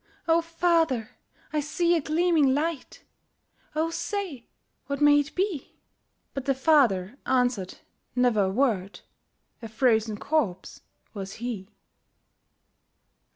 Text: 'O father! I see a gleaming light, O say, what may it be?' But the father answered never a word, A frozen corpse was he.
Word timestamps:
'O 0.27 0.41
father! 0.41 1.11
I 1.53 1.59
see 1.59 1.95
a 1.95 2.01
gleaming 2.01 2.55
light, 2.55 3.03
O 3.75 3.91
say, 3.91 4.47
what 4.87 4.99
may 4.99 5.19
it 5.19 5.35
be?' 5.35 5.75
But 6.33 6.45
the 6.45 6.55
father 6.55 7.19
answered 7.27 7.77
never 8.15 8.45
a 8.45 8.49
word, 8.49 9.01
A 9.61 9.67
frozen 9.67 10.17
corpse 10.17 10.81
was 11.13 11.33
he. 11.33 11.69